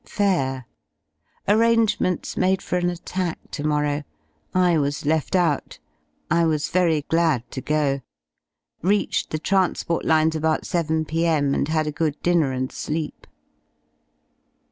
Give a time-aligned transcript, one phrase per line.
[0.07, 0.65] Fair!
[1.47, 4.01] Arrangements made for an attack to morrow.
[4.51, 5.77] I was left out.
[6.31, 8.01] I was very glad to go.
[8.81, 11.53] Reached the transport lines about 7 p.m.
[11.53, 13.27] and had a good dinner and sleep.